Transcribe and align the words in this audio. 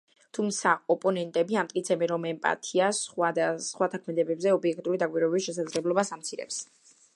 თუმცა, 0.35 0.71
ოპონენტები 0.93 1.59
ამტკიცებენ, 1.61 2.09
რომ 2.13 2.25
ემპათია 2.31 2.89
სხვათა 3.67 4.01
ქმედებებზე 4.01 4.57
ობიექტური 4.57 5.03
დაკვირვების 5.05 5.49
შესაძლებლობას 5.51 6.15
ამცირებს. 6.19 6.63